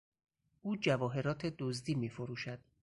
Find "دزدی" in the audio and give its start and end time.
1.57-1.95